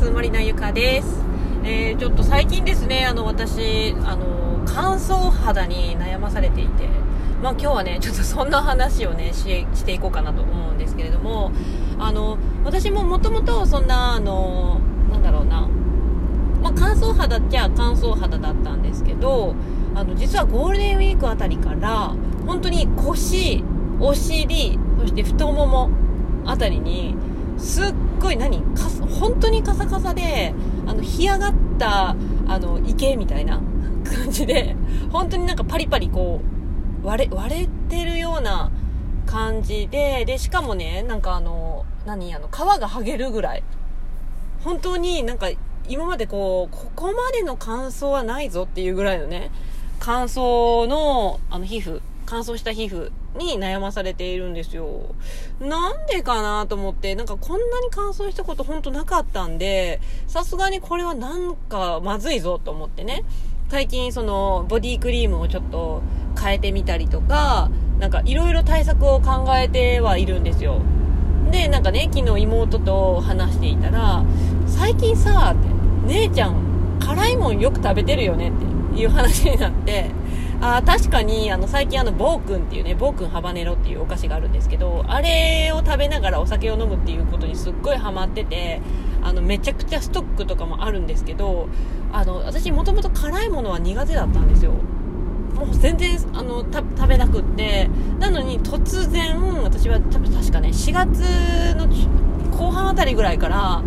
[0.00, 1.22] ますマリナゆかです、
[1.62, 6.88] えー、ちょっと最近ですねあの私あの乾燥肌に悩まされていて
[7.42, 11.52] まあ今日はねちょっとそんな話をねししていこうかなと思うんですけれども
[11.98, 14.80] あの私ももともとそんなあの
[15.10, 15.68] なんだろうな
[16.62, 19.54] まあ、乾燥肌っちゃ乾燥肌だったんですけど
[19.94, 22.14] あの実はゴールデンウィークあたりから
[22.46, 23.64] 本当に腰
[23.98, 25.90] お尻そして太もも
[26.44, 27.14] あたりに
[27.56, 30.54] すっごい何か本当にカサカサで
[30.86, 32.10] あの干上がった
[32.46, 33.60] あの池みたいな
[34.04, 34.76] 感じで
[35.10, 36.40] 本当になんかパリパリこ
[37.02, 38.70] う割れ割れてるような
[39.26, 43.62] 感じででしかもねなんかあの何あの皮が剥げるぐらい。
[44.62, 45.48] 本当になんか
[45.88, 49.50] 今までこう、ここまでの乾燥はないぞっていうぐらいのね、
[49.98, 54.86] 乾燥の、あの皮膚、乾燥した皮膚に悩まされているんですよ。
[55.60, 63.24] なんでかなと思って、なんかこんなに乾燥したことほんとなかったんで、さすがにこれはなんかまずいぞと思ってね、
[63.68, 66.02] 最近そのボディクリームをちょっと
[66.40, 70.80] 変えてみたりとか、なんかいろいろ対策を考えてはいるんですよ。
[71.50, 74.24] で、なんかね、昨日妹と話していたら、
[74.66, 78.52] 最近さ、って、姉ちゃん、辛いもんよく食べてるよねっ
[78.94, 80.10] ていう話になって、
[80.62, 88.82] あ確かに、あの、最近あの、暴君っていうね、暴君ハバネロっていうお菓子があるんですけど、あれを食べながらお酒を飲むっていうことにすっごいハマってて、
[89.22, 91.68] あの、めちゃくちゃストックとかもあるんですけど、
[92.12, 94.72] あの、私もともと辛いものは苦手だったんですよ。
[95.54, 101.86] もう全然あの食べなくってなのに突然私は多分確かね4月の
[102.56, 103.82] 後半あたりぐらいから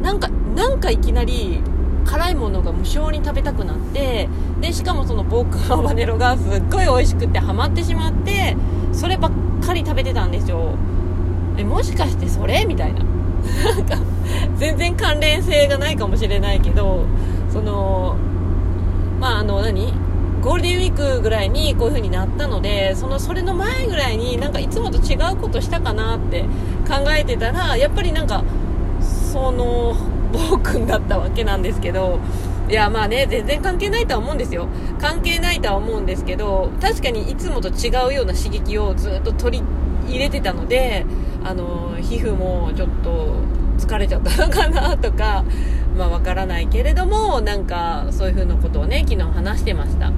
[0.00, 1.60] なんかなんかいきなり
[2.08, 4.28] 辛いものが無性に食べたくなって
[4.60, 8.56] でしかもそのボークハバネロがすっごい美味しくてハマってしまって
[8.92, 10.74] そればっかり食べてたんですよ。
[11.58, 12.64] えもしかしてそれ？
[12.64, 13.04] みたいな。
[13.04, 13.96] なんか
[14.56, 17.04] 全然関連性がないかもしれないけど
[17.52, 18.16] その
[19.20, 19.92] まああの何？
[20.40, 26.42] ゴールデンウィークぐらいにこういう風になったのでそのそれの前ぐらいになんかいつもと違うことしたかなって
[26.88, 28.44] 考えてたらやっぱりなんか
[29.02, 29.96] その
[30.32, 32.20] 暴君だったわけなんですけど
[32.68, 34.68] いやまあね全然関係ないとは思うんですよ。
[35.00, 39.64] 関係ないとは思うんですけど確かにいつもと違うような刺激をずっと取り
[40.06, 41.06] 入れてたので
[41.44, 43.36] あの皮膚もちょっと
[43.78, 45.44] 疲れちゃったのかなとか
[45.96, 50.12] まあわからないけれどもなんかそういう風なことをね昨日話してました。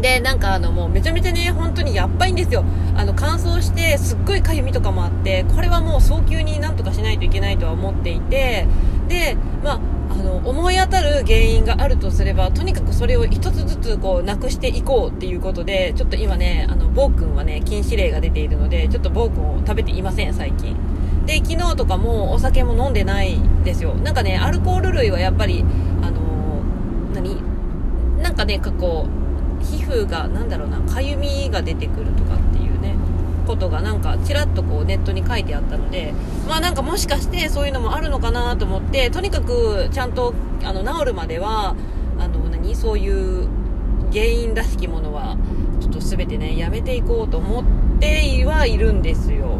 [0.00, 2.64] で、なんかあのもうめちゃめちゃね、本当にやっばいんですよ。
[2.96, 8.66] あの乾燥してすっごいかゆみとかもあって、これはもう早急になんとかしないといけないとは思っていて、
[9.08, 20.76] で、まあ、あの、思い当たる原因があるとすれば、とにかくそれを一つずつこうなくしていこうっていうことで、ちょっと今ね、あの、暴君はね、禁止令が出ているので、ちょっと暴君を食べていません、最近。
[21.26, 23.94] で、昨日とかもお酒も飲んでないですよ。
[23.94, 25.64] なんかね、アルコール類はやっぱり、
[26.02, 26.20] あの
[27.14, 27.42] 何？
[28.22, 29.23] なんかね、こう、
[29.64, 32.94] 皮膚がなんだろうなかゆみが出てくるとかっていうね
[33.46, 36.14] ことがなんかちらっとこうネットに書いてあったので
[36.48, 41.74] まあなんかもしかしてそういうのもあるのかなと思ってとにかくちゃんとあの治るまでは
[42.18, 43.48] あの何そういう
[44.12, 45.36] 原因らしきものは
[45.80, 47.64] ちょっと全てねやめていこうと思っ
[47.98, 49.58] てはいるんですよ、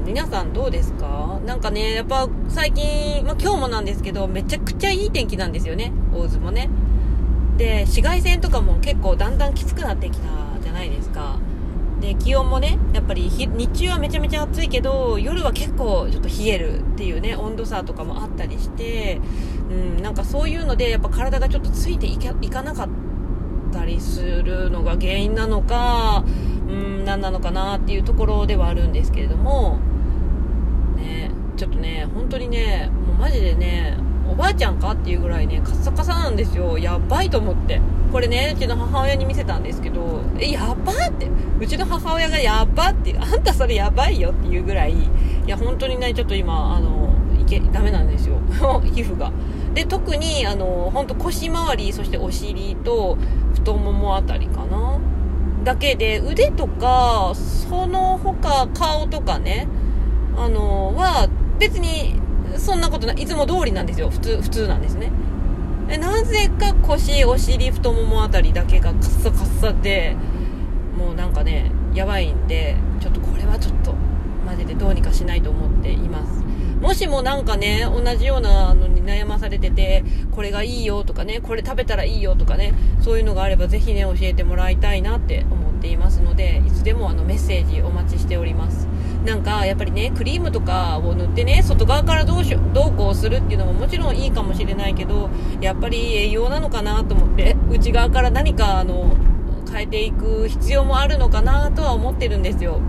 [0.00, 1.40] うん、皆さんどうですか？
[1.46, 6.68] なんかねやっぱ最近、まあ、今日もなんですけどめちゃくちゃいい天気なんですよね大津もね。
[7.62, 11.38] で紫外線とかも結構だんだんきつくなってきたじゃないですか。
[12.00, 19.20] で気温もねやっぱり日中はめちゃめちゃ暑いけど夜は結構ちょっと冷えるっていうね温度差とかもあったりして、
[19.70, 22.88] うん、なんかそういうのでやっぱ体がちょっとついていかいかなかっ
[23.72, 26.24] たりするのが原因なのか、
[26.68, 29.78] うん、何なのかなっていうところではあるんですけれども
[30.96, 33.96] ねちょっとね本当にねもうマジでね
[34.32, 36.78] おばあちゃんかっていうぐらいねカッサカサなんですよ。
[36.78, 37.82] やばいと思って。
[38.10, 41.28] これねうちの母親に見せたんですけどえやばって。
[41.60, 43.14] うちの母親がやばって。
[43.18, 44.94] あんたそれやばいよっていうぐらい。
[44.94, 45.08] い
[45.46, 48.36] や本当にねちょっと今あのいけダメなんですよ。
[48.94, 49.30] 皮膚が。
[49.74, 53.18] で特にあの本当腰回りそしてお尻と
[53.52, 54.98] 太ももあたりかな。
[55.62, 59.68] だけで腕とかその他顔とかね
[60.36, 61.28] あのは
[61.58, 62.21] 別に
[62.58, 63.22] そんなことない。
[63.22, 64.10] いつも通りなんですよ。
[64.10, 65.10] 普通普通なんですね。
[65.98, 70.16] なぜか腰お尻太ももあたりだけがカッサカッサで
[70.96, 73.92] もうなんかねやばいんでちょっとこれはちょっと
[74.46, 76.42] マジでどうにかしないと思っています。
[76.80, 80.02] もしもなんかね同じようなのに悩まされてて
[80.32, 88.88] これがいいよとかねこれ食べたらいいよとかねそういうのがあればぜひね教えてもらいたいなって思っていますのでいつでもあのメッセージお待ちしております。
[89.24, 95.30] なんかやっぱりねクリームとかを塗ってね外側からどうしどうこうするっていうのももちろんいいかもしれないけど
[95.60, 99.16] やっぱり栄養なのかなと思って内側から何かあの
[99.70, 102.80] 変えていく必要もあるのかなとは思ってるんですよ。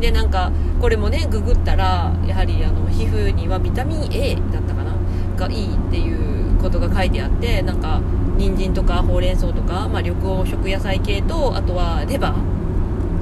[0.00, 4.94] でなんかこれもねググったらやはりあの皮膚にはビタミン A だったかな
[5.36, 8.00] がいいっていうことが書いてあってなんか
[8.36, 12.58] 人参とかほうれん草とか、まあ、緑黄色野菜系とあとはレバー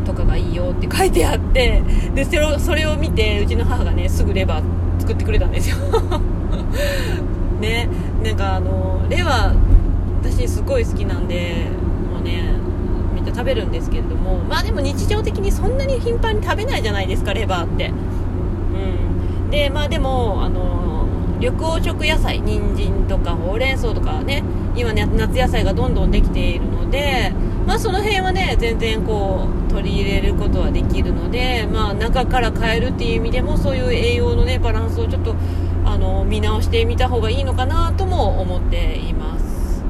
[0.06, 1.82] とかがいいよって書いてあって
[2.14, 5.76] でそれをそれを見てうちの母がねすぐレバー作ってくれたんですよ。
[7.60, 7.88] ね
[8.22, 9.56] なんかあのレバー
[10.22, 11.66] 私すごい好きなんで
[12.12, 12.42] もうね
[13.14, 17.92] めっちゃ食べるんですけれどもまあでも日常的にそんなに頻繁に食べないじゃないですかレバーって。
[19.44, 19.50] うん。
[19.50, 21.06] でまあでもあの
[21.38, 24.42] 緑黄色野菜人参とかほうれん草とかね
[24.74, 26.75] 今ね夏野菜がどんどんできているので
[27.86, 35.36] その辺はね全然こう取り入れることはできるのでまあ中から変えるっていう意味でもそういう栄養のねバランスをちょっと
[35.84, 39.84] あの見直してみた方がいいのかなとも思っています。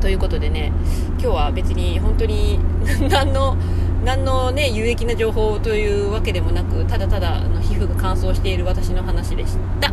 [0.00, 0.72] ということでね
[1.10, 2.58] 今日は別に本当に
[3.10, 3.58] 何の
[4.02, 9.92] 何のね有益な情報というわけでもなくただただあの皮膚が乾燥している私の話でした。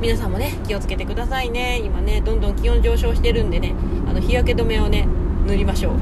[0.00, 1.80] 皆さんもね気をつけてくださいね。
[1.84, 3.74] 今ねどんどん気温上昇してるんでね
[4.10, 5.06] あの日焼け止めをね
[5.48, 5.94] 塗りましょう。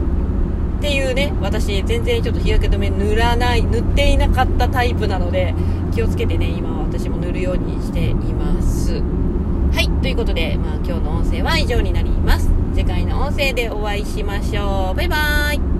[0.78, 5.54] っていうね私全然ちょっと日焼け止め塗らない塗っていなかったタイプなので
[5.94, 9.00] 気をつけてね今私も塗るようにしています。
[9.72, 12.50] はいということで、まあ、今日の音声は以上になります。
[12.74, 14.96] 次回の音声でお会いしましょう。
[14.96, 15.75] バイバーイ。